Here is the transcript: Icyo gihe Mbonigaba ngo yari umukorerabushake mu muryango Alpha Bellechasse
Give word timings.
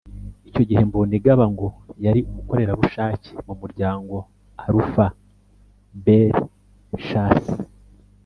Icyo 0.49 0.61
gihe 0.69 0.81
Mbonigaba 0.89 1.45
ngo 1.53 1.67
yari 2.05 2.19
umukorerabushake 2.29 3.29
mu 3.45 3.53
muryango 3.61 4.15
Alpha 4.65 5.05
Bellechasse 6.03 7.55